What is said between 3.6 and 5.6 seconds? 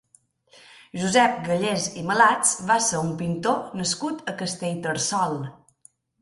nascut a Castellterçol.